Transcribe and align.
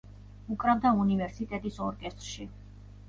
უკრავდა 0.53 0.93
უნივერსიტეტის 1.03 1.79
ორკესტრში. 1.91 2.47